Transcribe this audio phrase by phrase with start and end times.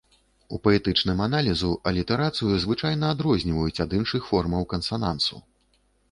[0.55, 5.37] У паэтычным аналізу алітэрацыю звычайна адрозніваюць ад іншых формаў кансанансу.